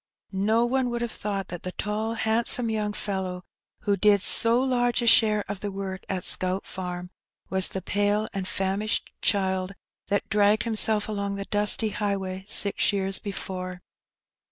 No 0.31 0.65
one 0.65 0.89
would 0.89 1.03
have 1.03 1.11
thought 1.11 1.49
that 1.49 1.61
the 1.61 1.73
tall, 1.73 2.15
handsome 2.15 2.71
young 2.71 2.91
fellow 2.91 3.43
who 3.81 3.95
did 3.95 4.23
so 4.23 4.59
large 4.59 5.03
a 5.03 5.05
share 5.05 5.45
of 5.47 5.59
the 5.59 5.69
work 5.71 6.05
at 6.09 6.23
Scout 6.23 6.65
Farm, 6.65 7.11
was 7.51 7.69
the 7.69 7.83
pale 7.83 8.27
and 8.33 8.47
famished 8.47 9.11
child 9.21 9.75
that 10.07 10.27
dragged 10.27 10.63
himself 10.63 11.07
along 11.07 11.35
the 11.35 11.45
dusty 11.45 11.89
highway 11.89 12.45
six 12.47 12.91
years 12.91 13.19
before. 13.19 13.83